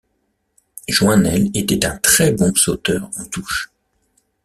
[0.89, 3.69] Joinel était un très bon sauteur en touche.